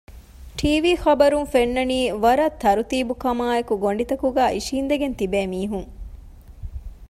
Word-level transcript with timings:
ޓީވީ 0.59 0.91
ޚަބަރުން 1.03 1.47
ފެންނަނީ 1.53 1.99
ވަރަށް 2.23 2.57
ތަރުތީބުކަމާއެކު 2.61 3.73
ގޮޑިތަކުގައި 3.83 4.53
އިށީނދެގެން 4.53 5.17
ތިބޭ 5.19 5.39
މީހުން 5.51 5.89